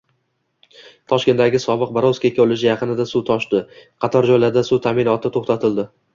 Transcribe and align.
Toshkentdagi 1.11 1.61
sobiq 1.65 1.91
Borovskiy 1.97 2.33
kolleji 2.39 2.67
yaqinida 2.69 3.07
suv 3.11 3.25
toshdi. 3.29 3.63
Qator 4.07 4.31
joylarda 4.33 4.67
suv 4.73 4.85
ta’minoti 4.89 5.35
to‘xtatildi 5.39 5.89